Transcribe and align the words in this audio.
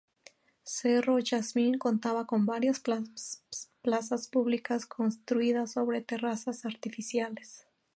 Cerro 0.63 1.19
Jazmín 1.23 1.77
contaba 1.77 2.25
con 2.25 2.47
varias 2.47 2.79
plazas 3.81 4.27
públicas 4.29 4.87
construidas 4.87 5.73
sobre 5.73 6.01
terrazas 6.01 6.65
artificiales. 6.65 7.67